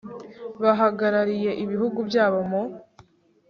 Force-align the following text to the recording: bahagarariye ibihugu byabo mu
bahagarariye 0.61 1.51
ibihugu 1.63 1.99
byabo 2.09 2.39
mu 2.49 2.61